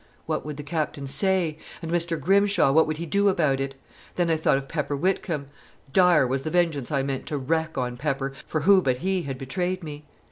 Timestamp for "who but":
8.61-8.97